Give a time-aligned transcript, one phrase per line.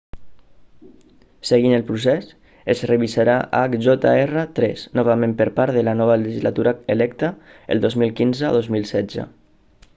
[1.49, 2.31] seguint el procés
[2.75, 7.33] es revisarà hjr-3 novament per part de la nova legislatura electa
[7.77, 9.33] el 2015 o 2016